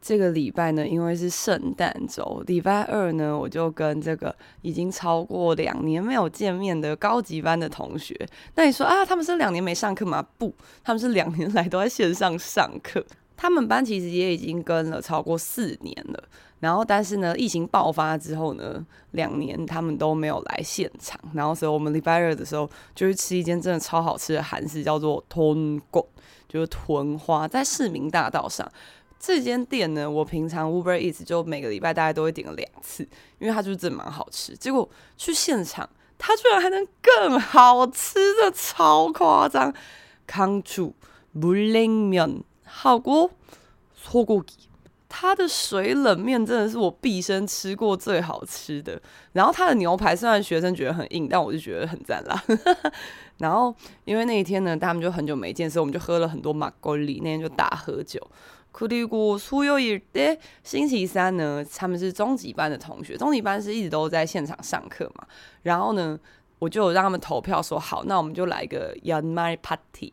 [0.00, 8.14] 这个礼拜呢，因为是圣诞周，礼拜二呢，我就跟这个已经超过两年没有见面的高级班的同学，
[8.54, 10.24] 那你说啊，他们是两年没上课吗？
[10.38, 13.04] 不，他们是两年来都在线上上课。
[13.41, 16.23] 他们班其实也已经跟了超过四年了，
[16.59, 26.05] 然后但是呢，疫情爆发之后呢，两年他们都没有来现场，然后所以我们礼拜二的时候就去吃一间真的超好吃的韩式，叫做통 국，
[26.47, 28.71] 就是豚花，在市民大道上
[29.19, 33.01] 这间店呢，我平常 Uber Eats 就每个礼拜大概都会点个两次，
[33.39, 34.55] 因为它就是真蛮好吃。
[34.55, 39.73] 结果去现场，它居然还能更好吃，的超夸张。
[40.27, 40.93] 강추
[41.33, 43.30] 물냉면 好锅
[43.96, 44.66] 소고기，
[45.08, 49.00] 它的水冷面真的是我毕生吃过最好吃的。
[49.32, 52.42] 然后它的牛排虽然学生觉得很硬，但我就觉得很赞啦。
[53.38, 53.74] 然后
[54.04, 58.20] 因为那一天呢，他们就很久没见，所以我们就喝了很多막걸리，那天就大喝酒。
[58.72, 65.26] 그리고수요일 때，星期三呢，他们是中级班的同学，中级班是一直都在现场上课嘛。
[65.62, 66.18] 然后呢，
[66.58, 70.12] 我就让他们投票说好，那我们就来个연말 파티。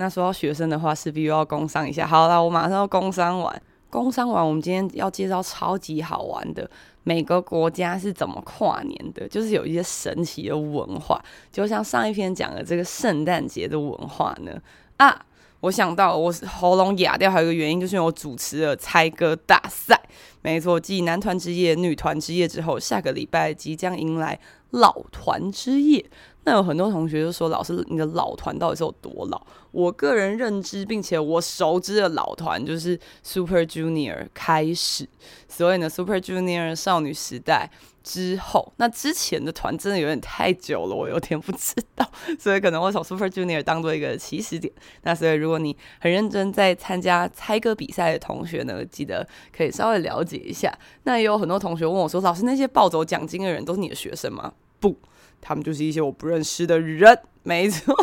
[0.00, 2.06] 那说到学生的话，势必又要工商一下。
[2.06, 3.62] 好啦，我马上要工商完。
[3.90, 6.70] 工商完，我们今天要介绍超级好玩的，
[7.02, 11.20] 每个国家是怎么跨年的，就是有一些神奇的文化。
[11.50, 14.52] 就像上一篇讲的这个圣诞节的文化呢。
[14.98, 15.18] 啊，
[15.60, 19.98] 我想到我喉咙哑掉，还有一个原因就是因为我主持了猜歌大赛。
[20.42, 24.38] 没错，继男团之夜、女团之夜之后，下个礼拜即将迎来
[24.70, 26.04] 老团之夜。
[26.44, 35.06] 那有很多同学就说：“老师，你的老团到底是有多老？”我个人认知并且我熟知的老团就是 Super Junior 开始，
[35.46, 37.70] 所以呢，Super Junior 少女时代
[38.02, 44.72] 之后，那之前的团真的有点太久了，我有点不知道，所以可能会从 Super Junior 当做一个起始点。
[45.02, 50.72] 那所以如果你很认真在参加猜歌比赛的同学呢，记得可以稍微了解一下。
[51.02, 54.96] 那也有很多同学问我说：“老师，那些暴走奖金的人都是你的学生吗？”不。
[55.40, 57.94] 他们就是一些我不认识的人，没错，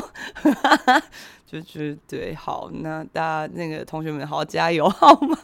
[1.46, 5.38] 就就对，好，那大家那个同学们好好加油，好吗？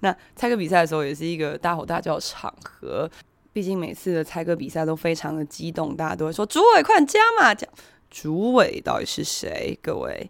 [0.00, 3.08] 那猜歌比赛的时候也是一个大吼大叫的场合，
[3.52, 7.68] 毕竟每次的猜歌比赛都非常的激动，大家都会说：“主委，快加码讲，
[8.10, 10.28] 主委到底是谁？”各位，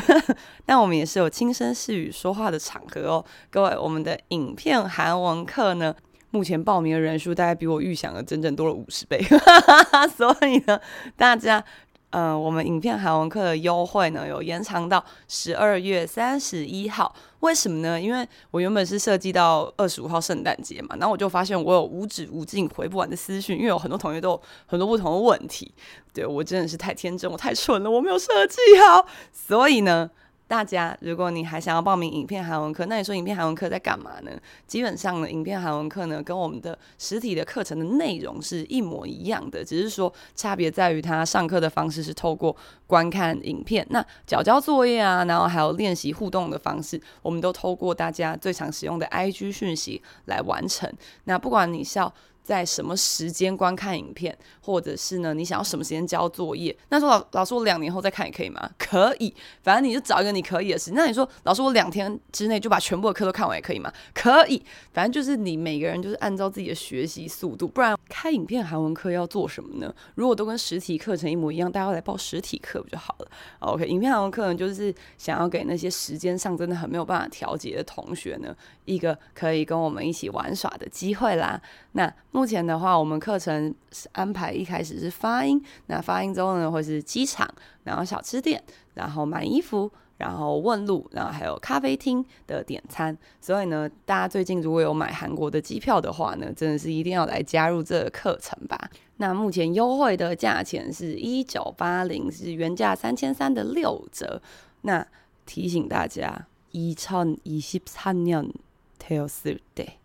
[0.66, 5.94] 那我们也是有轻声细语说话的场合哦，各位，我们的影片韩文课呢，
[6.32, 9.22] 目前报名的人数大概比我预想的整整多了五十倍，
[10.16, 10.80] 所以呢，
[11.14, 11.62] 大家
[12.10, 17.14] 呃，我们影片韩文课的优惠呢，有延长到十二月三十一号。
[17.40, 18.00] 为什么呢？
[18.00, 25.72] 因为我原本是设计到二十五号圣诞节嘛，然后我就发现我有无止无尽回不完的私讯，因为有很多同学都有很多不同的问题。
[26.14, 28.56] 对，我真的是太天真，我太蠢了，我没有设计
[28.86, 29.06] 好。
[29.32, 30.10] 所以呢。
[30.52, 34.30] 大家，如果你还想要报名影片韩文课，那你说影片韩文课在干嘛呢？
[34.66, 42.54] 基本上呢，影片韩文课呢，跟我们的实体的课程的内容是一模一样的，只是说差别在于它上课的方式是透过
[42.86, 50.86] 观看影片，那缴交作业啊，然后还有练习互动的方式，我们都透过大家最常使用的 IG 讯息来完成。
[51.24, 56.76] 那不管你是要在什么时间观看影片，或者是呢，你想要什么时间交作业？
[56.88, 58.70] 那说老老师，我两年后再看也可以吗？
[58.78, 60.94] 可以，反正你就找一个你可以的时间。
[60.94, 63.92] 那你说老师，我两天之内就把全部的课都看完也可以吗？
[64.12, 64.62] 可以，
[64.92, 67.66] 反正就是你每个人就是按照自己的学习速度。
[67.68, 69.94] 不然开影片韩文课要做什么呢？
[70.16, 73.28] 如果都跟实体课程一模一样，大家来报实体课不就好了
[73.60, 78.54] ？OK，影片韩文课呢，就是想要给那些时间上真的很没有办法调节的同学呢，
[78.84, 81.60] 一个可以跟我们一起玩耍的机会啦。
[81.92, 87.47] 那目前的话，我们课程是安排一开始是发音，那发音之后呢，会是机场，
[87.83, 88.61] 然后小吃店，
[88.93, 93.17] 然后买衣服，然后问路，然后还有咖啡厅的点餐。
[93.39, 98.89] 所以呢，大家最近如果有买韩国的机票的话呢，真的是一定要来加入这个课程吧。
[99.17, 104.41] 那目前优惠的价钱是一九八零，是原价三千三的六折。
[104.81, 105.05] 那
[105.45, 108.51] 提醒大家，二千二十三年
[108.99, 109.97] 되었을때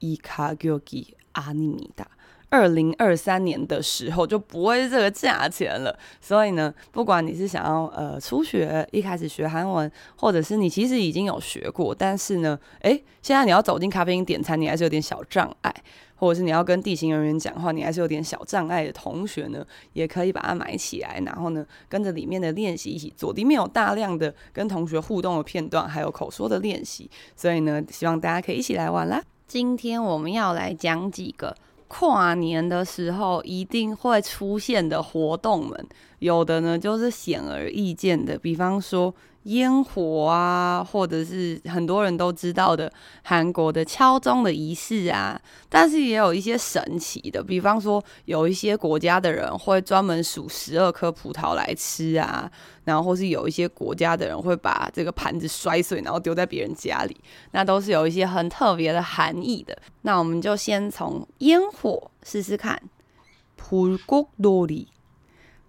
[0.00, 2.07] 이 가격이 阿尼米达。
[2.53, 5.97] 二零二三年的时候就不会是这个价钱了。
[6.21, 15.73] 所以呢不管你是想要呃初学一开始学韩文或者是你其实已经有学过但是呢诶现在你要走进咖啡厅点餐你还是有点小障碍
[16.17, 29.23] 或者是你要跟地勤人员讲话你还是有点小障碍的同学呢也可以把它买起来然后呢跟着里面的练习一起做里面有大量的跟同学互动的片段还有口说的练习所以呢希望大家可以一起来玩啦。
[29.53, 31.55] 今天我们要来讲几个
[31.87, 39.13] 跨年的时候一定会出现的活动们，有的呢就是显而易见的，比方说。
[39.44, 45.40] 烟火啊，或者是很多人都知道的韩国的敲钟的仪式啊，
[45.70, 52.50] 但是也有一些神奇的，比方说有一些国家的人会专门数十二颗葡萄来吃啊，
[52.84, 57.16] 然后或是有一些国家的人会把这个盘子摔碎，然后丢在别人家里，
[57.52, 59.78] 那都是有一些很特别的含义的。
[60.02, 62.78] 那我们就先从烟火试试看，
[63.56, 64.88] 불꽃놀이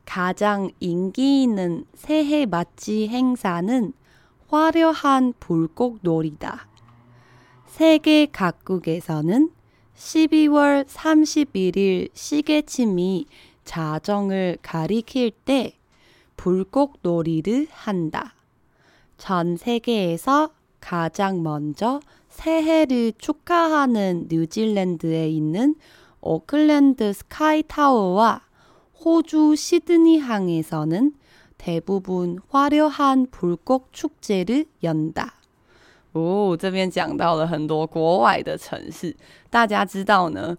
[0.05, 3.93] 가장 인기 있는 새해 맞이 행사는
[4.49, 6.69] 화려한 불꽃놀이다.
[7.67, 9.51] 세계 각국에서는
[9.97, 13.27] 12월 31일 시계침이
[13.65, 15.77] 자정을 가리킬 때
[16.37, 18.35] 불꽃놀이를 한다.
[19.17, 25.77] 전 세계에서 가장 먼저 새해를 축하하는 뉴질랜드에 있는
[26.21, 28.43] 오클랜드 스카이타워와
[29.04, 31.14] 호주 시드니항에서는
[31.58, 35.34] 대부분 화려한 불꽃 축제를 연다。
[36.14, 39.16] 哦，这边讲到了很多国外的城市，
[39.50, 40.58] 大家知道呢，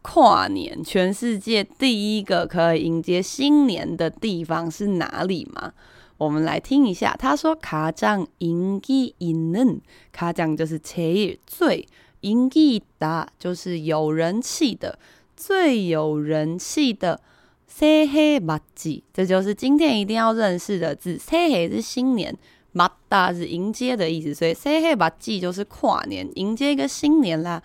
[0.00, 5.72] 跨年全世界第一个可以迎接新年的地方是哪里吗？
[6.18, 11.88] 我们来听一下，他说가장인기있는，가장就是제일最，
[12.20, 14.98] 인기있다就是有人气的，
[15.36, 17.20] 最有人气的。
[17.67, 21.17] 塞黑吧唧这就是今天一定要认识的字。
[21.17, 22.35] 塞黑是新年
[22.71, 27.61] 马大是迎接的意思所以塞黑吧唧就是跨年迎接一个新年啦。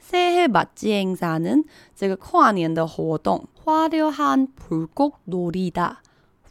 [0.00, 1.54] 塞黑吧唧是啥呢
[1.94, 6.00] 这个跨年的活动花雕含蒲公多力大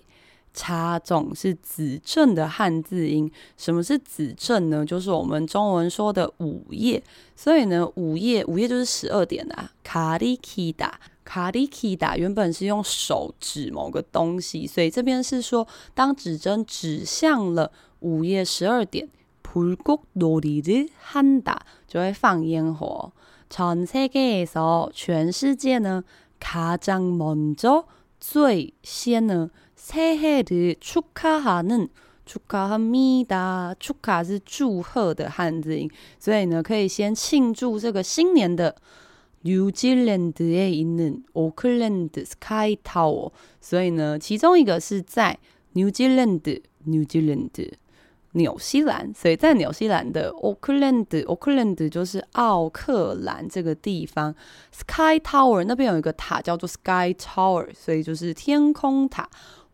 [0.54, 3.32] 查总是子正的汉字音。
[3.58, 4.86] 什么是子正呢？
[4.86, 7.04] 就是我们中文说的午夜。
[7.36, 9.72] 所以呢，午夜午夜就是十二点啊。
[9.84, 19.10] 卡里基达 卡里基达原本是用手指某个东西，所以这边是说，当指针指向了午夜十二点，
[19.42, 23.12] 불꽃놀이를한다就会放烟火。
[23.50, 26.04] 全世界的全世界呢，
[26.40, 27.86] 가장먼저
[28.20, 31.90] 最先呢，새해를축하하는
[32.26, 35.90] 축하합니다，축하是祝贺的汉字音，
[36.20, 38.76] 所以呢，可以先庆祝这个新年的。
[39.44, 45.38] 뉴질랜드에 있는 오클랜드 스카이 타워，所以呢，其中一个是在
[45.74, 47.74] New Zealand，New Zealand，
[48.32, 54.36] 纽西兰，所以在纽西兰的 Auckland，Auckland 就是奥克兰这个地方，
[54.72, 59.30] Sky Tower 那边有一个塔叫做 Sky Tower，所以就是天空塔。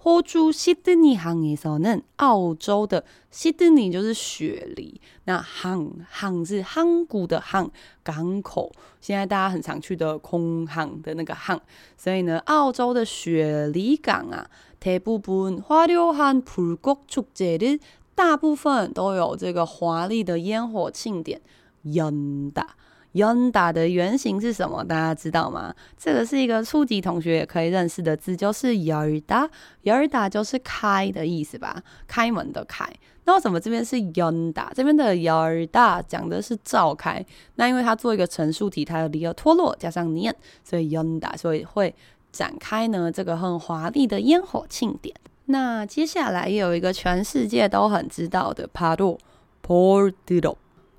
[0.06, 7.70] 호주시드니항에서는澳洲的西德尼就是雪梨，那항항是항구的항
[8.04, 11.60] 港口，现在大家很常去的空航的那个항，
[11.98, 17.80] 所以呢，澳洲的雪梨港啊，대부분화려한불꽃축제를
[18.16, 21.42] 大部分都有这个华丽的烟火庆典，
[21.86, 22.70] 연다。
[23.17, 24.85] Yonda 的原型是什么？
[24.85, 25.75] 大家知道吗？
[25.97, 29.49] 这个是一个初级同学也可以认识的字，就是 Yonda。
[29.85, 31.83] Yonda 就是开的意思吧？
[32.07, 32.87] 开门的开。
[33.25, 34.69] 那为什么这边是 Yonda？
[34.75, 37.25] 这边的 Yonda 讲的是召开。
[37.55, 41.95] 那因为它做一个陈述体，它离合脱落加上念，所以 Yonda 所以会
[42.31, 43.11] 展开呢。
[43.11, 45.17] 这个很华丽的烟火庆典。
[45.47, 50.57] 那接下来又有一个全世界都很知道的 Pardo，Pardo，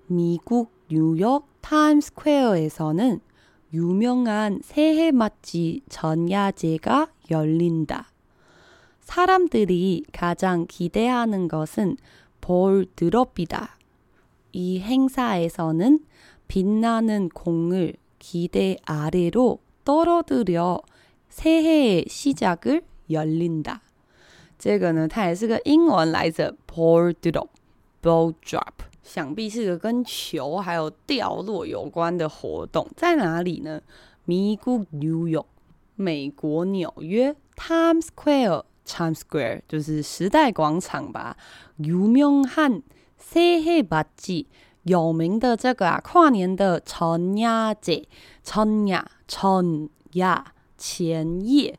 [0.08, 0.68] 米咕。
[0.89, 3.21] 뉴욕 타임스퀘어에서는
[3.73, 8.11] 유명한 새해 맞이 전야제가 열린다.
[9.01, 11.97] 사람들이 가장 기대하는 것은
[12.41, 13.79] 볼드롭이다.
[14.53, 16.01] 이 행사에서는
[16.49, 20.81] 빛나는 공을 기대 아래로 떨어뜨려
[21.29, 23.81] 새해의 시작을 열린다.
[24.59, 27.49] 这个呢，它也是个英文来着 ball drop,
[28.01, 28.86] ball drop。
[29.07, 33.81] 想必是个跟球还有掉落有关的活动，在哪里呢？
[34.25, 35.43] 美国纽约，
[35.97, 41.37] 美国纽约，Times Square，Times Square 就是时代广场吧。
[41.79, 44.47] 유명한새해맞이，
[44.85, 48.05] 有名的这个啊，跨年的春야제，
[48.45, 50.45] 春야春야
[50.79, 51.79] 前夜。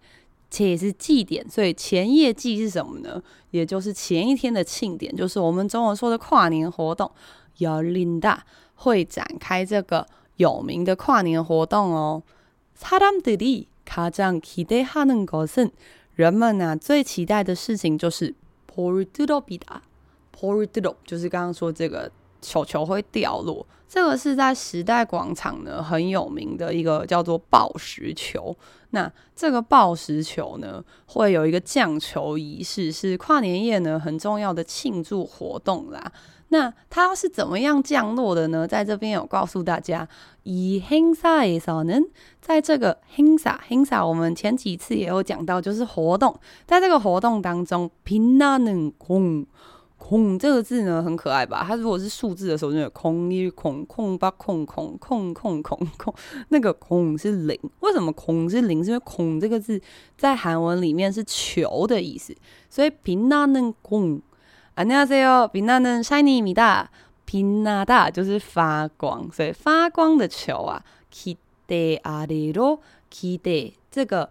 [0.50, 3.22] 且也是祭典，所以前夜祭是什么呢？
[3.51, 7.10] 也就是前一天的庆典，就是我们中文说的跨年活动。
[7.60, 8.39] 열린다
[8.75, 10.06] 会展开这个
[10.38, 12.24] 有名的跨年活动哦。
[12.75, 15.72] 사람들이가장기대하는것은
[16.15, 18.34] 人们啊最期待的事情就是
[18.68, 23.66] 볼드롭이다。볼드롭就是刚刚说这个 球球会掉落。
[23.88, 28.54] 这个是在时代广场呢很有名的一个叫做报时球。
[28.90, 36.12] 那这个报时球呢，会有一个降球仪式，是跨年夜呢很重要的庆祝活动啦。
[36.50, 38.66] 那它是怎么样降落的呢？
[38.66, 40.09] 在这边有告诉大家，
[40.45, 42.02] 以 h i n s a 也少能
[42.40, 49.47] 在这个 h i n s a h i n s a 我们前几次也有讲到，就是活动，在这个活动当中，平那能空。
[50.08, 51.63] 空这个字呢很可爱吧？
[51.65, 56.13] 它如果是数字的时候，就有空一空空八空空空空空空，
[56.50, 57.58] 那个空是零。
[57.80, 58.84] 为什么空是零？
[58.84, 59.82] 是因为空这个字
[60.18, 62.36] 在韩文里面是球的意思，
[62.70, 64.22] 所以빛나는 공。
[64.75, 66.89] 안녕하세요，빛나는 샤이니입니다。
[67.25, 70.84] 빛나다就是发光，所以发光的球啊。
[71.12, 74.30] 기대아래로기대这个。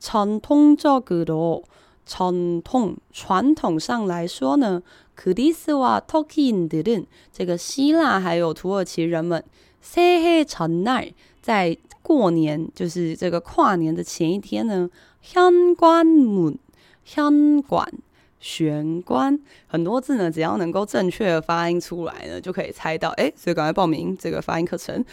[0.00, 1.64] 传统적으로，
[2.06, 4.82] 传统传统上来说呢，
[5.16, 9.42] 그리스와터키인들은这个希腊还有土耳其人们，
[9.82, 11.12] 새해전날
[11.42, 14.87] 在 过年，就是这个跨年的前一天呢，
[15.21, 16.59] 相关门，
[17.03, 17.91] 相关。
[18.39, 23.07] 玄关很多字呢，只要能够正确的发音出来呢，就可以猜到。
[23.11, 25.05] 哎、所以赶快报名这个发音课程。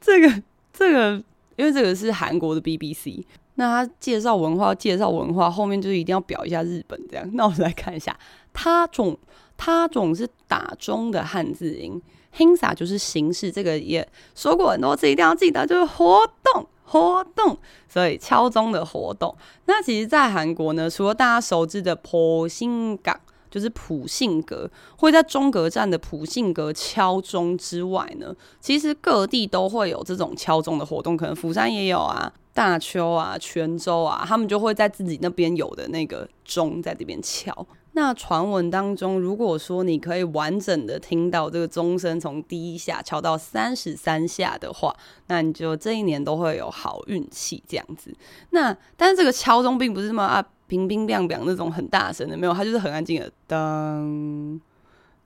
[0.01, 1.23] 这个，这个，
[1.57, 3.23] 因为这个是韩国的 BBC，
[3.57, 7.31] 那他介绍文化，介绍文化后面就是一定要表一下日本这样。
[7.35, 8.19] 那我们来看一下，
[8.55, 9.19] 他种，
[9.59, 12.01] 他种是打钟的汉字音。
[12.36, 19.36] Hinsa 就是形式，这个也说过很多次，一定要记得，就是活动，活动，所以敲钟的活动。
[19.66, 37.66] 那其实，在韩国呢，除了大家熟知的普信港，就是普信阁，会在中阁站的普信阁敲钟之外呢，其实各地都会有这种敲钟的活动，可能釜山也有啊，大邱啊，泉州啊，他们就会在自己那边有的那个钟在这边敲。
[37.98, 44.96] 那传闻当中如果说你可以完整的听到这个钟声从第一下敲到三十三下的话
[45.30, 48.16] 那你就这一年都会有好运气这样子。
[48.52, 54.60] 那但是这个敲钟并不是什么啊平平亮亮那种很大声的没有它就是很安静的噔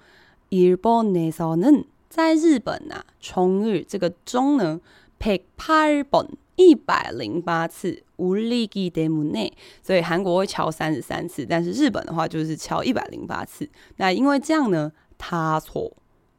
[0.49, 4.79] 일본에서는在日本呐、啊，钟을这个钟呢，
[5.19, 6.27] 백팔 번。
[6.57, 13.67] 一百零八次울리기때문에，所以韩国会敲三十三次，但是日本的话就是敲一百零八次。
[13.97, 15.91] 那因为这样呢，他说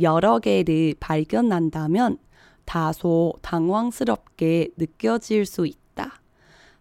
[0.01, 2.17] 여러 개를 발견한다면
[2.65, 6.21] 다소 당황스럽게 느껴질 수 있다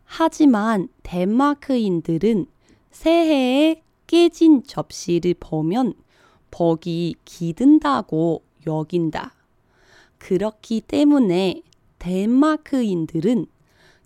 [0.04, 2.46] 하지만 덴마크인들은
[2.90, 5.34] 새해에 깨진 접시를
[6.50, 9.34] 보면복이깃든다고 여긴다
[10.18, 11.62] 그렇기 때문에
[11.98, 13.46] 덴마크인들은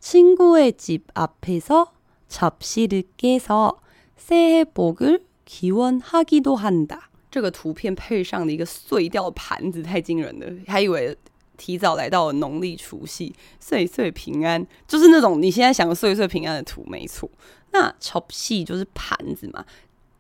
[0.01, 1.93] 친구의 집 앞에서
[2.29, 3.81] 접시를 깨서
[4.17, 11.15] 새해 복을 기원하기도 한다 这个图片配上的一个碎掉盘子太惊人了，还以为
[11.59, 17.29] 提早来到了农历除夕，岁岁平安，就是那种你现在想岁岁平安的图，没错。
[17.73, 19.63] 那炒戏就是盘子嘛。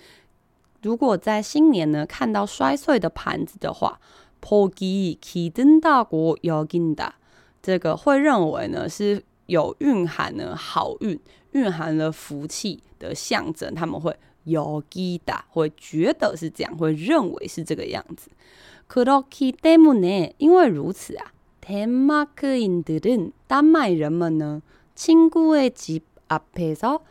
[0.82, 3.98] 如果在新年呢看到摔碎的盘子的话，
[4.40, 7.12] 복이깃든다고여긴다，
[7.62, 9.24] 这个会认为呢是。
[9.46, 11.18] 有蕴含了好运，
[11.52, 18.30] 蕴含了福气的象征，他们会有记得，会觉得是这样，会认为是这个样子。
[18.88, 21.32] 그렇기때문에，因为如此啊，
[21.64, 24.62] 덴마크인들은丹麦人们呢，
[24.96, 27.02] 친구의집앞에서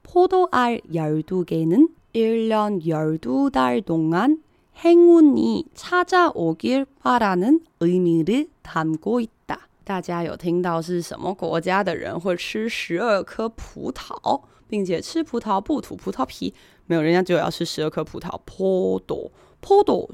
[0.02, 4.42] 포도알 12개는 1년 12달 동안
[4.78, 9.68] 행운이 찾아오길 바라는 의미를 담고 있다.
[9.84, 16.52] 大家有听到是什么国家的人会吃十二颗葡萄，并且吃葡萄不吐葡萄皮，
[16.86, 18.38] 没有人家就要吃十二颗葡萄，
[19.61, 20.09] 坡朵。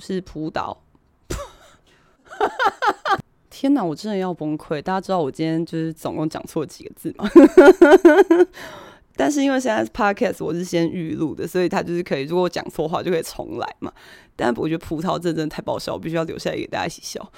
[3.49, 4.79] 天哪，我真的要崩溃！
[4.79, 7.27] 大家知道我今天就是总共讲错几个字吗？
[9.17, 13.91] 但是因为现在是 podcast，我是先预录的，所以他就是可以，如果讲错话就可以重来嘛。
[14.35, 17.31] 但我觉得葡萄真的太爆笑，我必须要留下来给大家一起笑，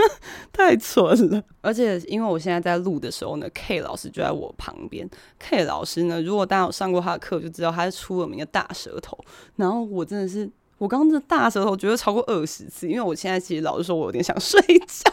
[0.50, 1.44] 太蠢了。
[1.60, 5.06] 而且因为我现在在录的时候呢，K 老师就在我旁边。
[5.38, 9.18] K 老师呢，如果大家有上过他的课，就知道他是出了名的大舌头。
[9.56, 10.50] 然后我真的是。
[10.78, 15.12] 我刚刚这大舌头觉得超过二十次，因为我现在其实老实说，我有点想 睡觉。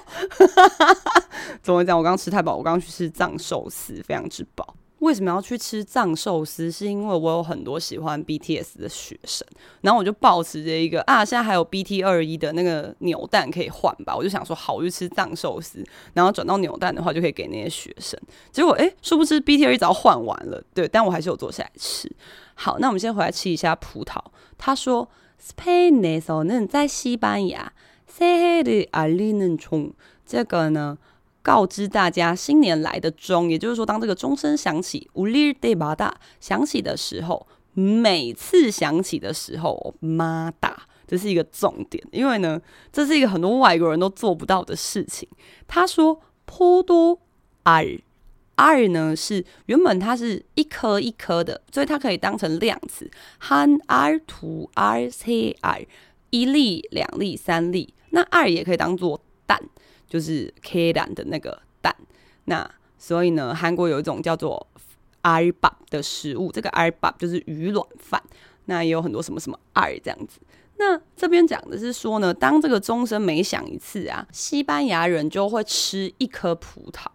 [1.61, 1.97] 怎么讲？
[1.97, 4.75] 我刚刚吃太饱，我刚刚去吃藏寿司，非常之饱。
[4.99, 6.71] 为什么要去吃藏寿司？
[6.71, 9.45] 是因为我有很多喜欢 BTS 的学生，
[9.81, 18.19] 然后我就抱持着一个啊，现在还有 BT 二一的那个扭蛋可以换吧，我就想说好，我去吃藏寿司，然后转到扭蛋的话就可以给那些学生。
[18.51, 22.09] 结果哎，殊不知 BT 二一早换完了，对，但我还是有坐下来吃。
[22.55, 24.19] 好，那我们先回来吃一下葡萄。
[24.57, 25.07] 他说。
[25.38, 27.72] 스페인에서는在西班牙，
[28.06, 29.92] 새해를알리는钟，
[30.26, 30.98] 这个呢，
[31.42, 40.74] 告知大家新年来的钟，也就是说，当这个钟声响起，울릴때마다响起的时候，每次响起的时候，마다，
[41.06, 42.60] 这是一个重点，因为呢，
[42.92, 45.26] 这是一个很多外国人都做不到的事情。
[45.66, 48.00] 他说，포도알。
[48.55, 53.09] i 呢是原本它是一颗一颗的所以它可以当成量词
[53.41, 55.87] han i 兔 isee i
[56.29, 57.93] 一粒两粒三粒。
[58.09, 59.61] 那 i 也可以当做蛋
[60.07, 61.95] 就是 k 蛋的那个蛋。
[62.45, 64.67] 那所以呢韩国有一种叫做
[65.21, 68.21] i bar 的食物这个 irbab 就是鱼卵饭
[68.65, 70.39] 那也有很多什么什么 i 这样子。
[70.77, 77.05] 那这边讲的是说呢当这个钟声每响一次啊西班牙人就会吃一颗葡萄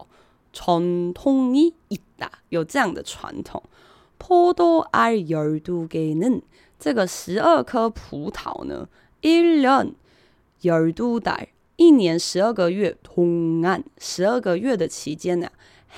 [0.54, 3.62] 传统이 있다，有这样的传统。
[4.18, 6.42] 포도알 열두 개는
[6.80, 8.88] 这个十二颗葡萄呢，
[9.22, 15.50] 일년열두 달， 一年十二个月，동안十二个月的期间呢，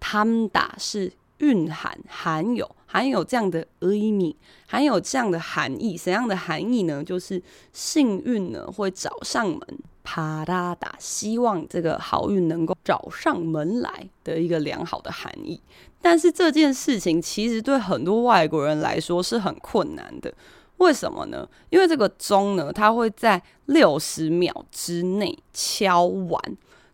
[0.00, 2.68] 담다是蕴含含有。
[2.93, 4.35] 含有这样的意味，
[4.67, 7.03] 含有这样的含义，怎样的含义呢？
[7.03, 9.59] 就是幸运呢会找上门，
[10.03, 15.59] 啪嗒嗒，希望这个好运能够找上门来的一个良好的含义。
[16.03, 20.31] 但是这件事情其实对很多外国人来说是很困难的，
[20.77, 21.49] 为什么呢？
[21.71, 26.39] 因为这个钟呢，它会在六十秒之内敲完。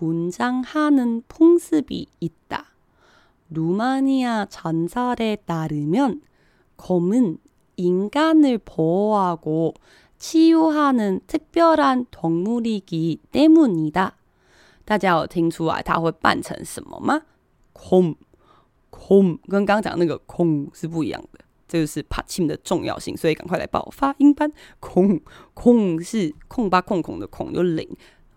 [0.00, 2.66] 분장하는 풍습이 있다.
[3.50, 6.22] 루마니아 전설에 따르면
[6.76, 7.38] 곰은
[7.76, 9.74] 인간을 보호하고
[10.18, 14.16] 치유하는 특별한 동물이기 때문이다.
[14.84, 17.22] 大家有听出来它会扮成什么吗？
[17.72, 18.16] 空，
[18.90, 24.50] 空跟刚刚讲那个空是不一样的，这就是받침的重要性，所以赶快来报发音班。
[24.80, 25.20] 空，
[25.54, 27.86] 空是空吧空空的空，就零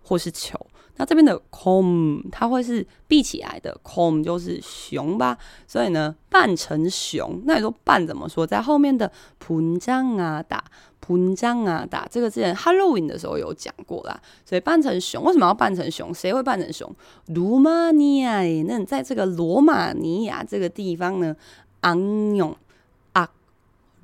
[0.04, 0.58] 或是球。
[0.96, 5.36] 那这边的 com 它会是闭起来的，com 就是熊吧，
[5.66, 7.42] 所以呢，扮成熊。
[7.46, 8.46] 那你说扮怎么说？
[8.46, 9.10] 在后面的
[9.44, 10.62] 膨胀啊打
[11.04, 14.22] 膨胀啊打，这个之前 Halloween 的时候有讲过啦。
[14.44, 16.14] 所以扮成熊为什么要扮成熊？
[16.14, 16.88] 谁会扮成熊？
[17.26, 21.34] 罗马尼亚耶，那在这个罗马尼亚这个地方呢，
[21.80, 22.56] 昂勇
[23.14, 23.28] 啊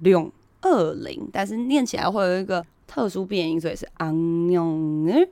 [0.02, 0.28] 勇
[0.62, 4.12] 二零，但是念起来会有一个特殊变音，所以是昂
[4.50, 5.06] 勇。
[5.06, 5.28] 嗯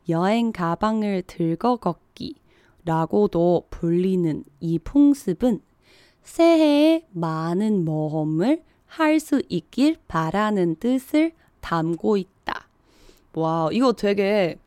[0.08, 5.60] 여행 가방을 들고 걷기라고도 불리는 이 풍습은
[6.22, 12.68] 새해에 많은 모험을 할 수 있길 바라는 뜻을 담고 있다.
[13.34, 14.58] 와, 이거 되게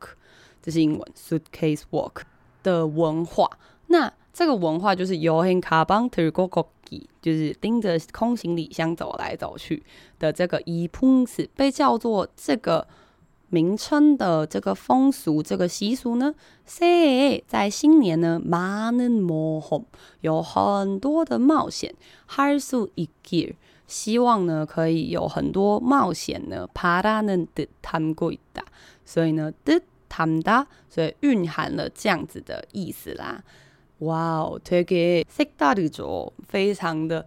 [0.62, 2.22] 这是英文 suitcase walk
[2.62, 3.50] 的文化。
[3.88, 9.82] 那这个文化就是 yohin kabang tergogogi，就是拎着空行李箱走来走去
[10.20, 12.88] 的这个 ipungs 被叫做这个。
[13.51, 16.35] 名称的这个风俗，这个习俗呢，
[16.67, 19.85] 在新年呢，많은모험
[20.21, 21.95] 有很多的冒险，
[22.29, 23.55] 할수있길
[23.87, 28.65] 希望呢可以有很多冒险呢，바라는뜻담고있다
[29.05, 33.45] 所以呢，뜻담다所以蕴含了这样子的意思啦。
[34.01, 37.27] 哇哦，되게색다르죠，非常的。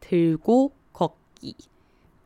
[0.00, 1.54] 들고 걷기.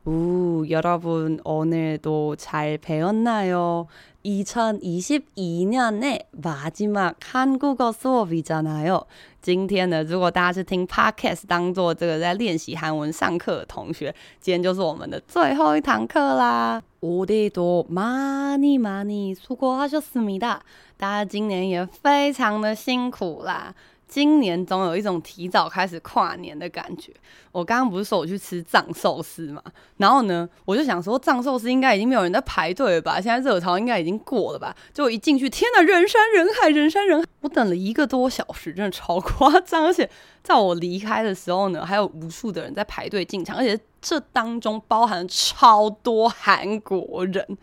[0.05, 3.85] 우, 여러분 오늘도 잘 배웠나요?
[4.25, 9.05] 2022년의 마지막 한국어 수업이잖아요.
[9.41, 16.81] 今天呢，如果大家是听 podcast 当做这个在练习韩文上课的同学，今天就是我们的最后一堂课啦。
[17.01, 20.59] 올해도 많이 많이 수고하셨습니다.
[20.97, 23.73] 大家今年也非常的辛苦啦。
[24.08, 27.12] 今年总有一种提早开始跨年的感觉。
[27.52, 29.62] 我刚刚不是说我去吃藏寿司嘛，
[29.96, 33.20] 然后呢，我就想说藏寿司应该已经没有人在排队了吧？
[33.20, 34.74] 现在热潮应该已经过了吧？
[34.92, 37.26] 就一进去，天哪，人山人海，人山人海！
[37.40, 39.84] 我等了一个多小时，真的超夸张。
[39.84, 40.08] 而且
[40.42, 47.58] 在我离开的时候呢，还有无数的人在排队进场，而且这当中包含超多韩国人。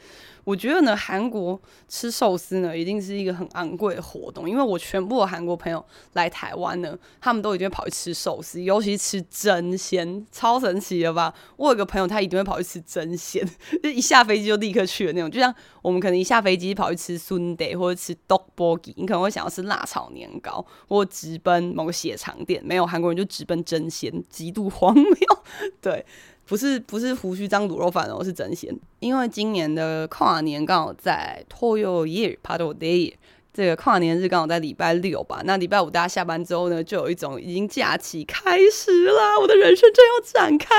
[0.45, 1.57] 我觉得呢，韩国
[1.88, 4.49] 吃寿司呢，一定是一个很昂贵的活动。
[4.49, 5.81] 因为我全部的韩国朋友
[6.13, 11.34] 来台湾呢，他们都一定会跑去吃寿司，尤其吃真鲜，超神奇的吧？
[11.55, 13.41] 我有个朋友，他一定会跑去吃真鲜，
[13.81, 15.31] 就一下飞机就立刻去的那种。
[15.31, 22.61] 就像我们可能一下飞机跑去吃 sundae 或者吃 tteokbokki，你可能会想要吃辣炒年糕，或直奔某个血肠店。
[22.65, 25.15] 没有韩国人就直奔真鲜，极度荒谬。
[25.79, 26.05] 对。
[26.53, 28.74] 不是不是胡须张卤肉饭哦，是真鲜。
[29.01, 33.12] 因为今年的跨年刚好在토요일 파도 데이，
[33.53, 35.43] 这个跨年日刚好在礼拜六吧。
[35.45, 40.74] 那礼拜五大家下班之后呢，就有一种已经假期开始啦，我的人生正要展开